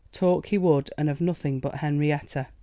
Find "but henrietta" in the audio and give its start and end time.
1.59-2.47